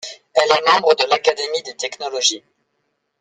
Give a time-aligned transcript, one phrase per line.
[0.33, 2.41] Elle est membre de l’Académie des Technologies.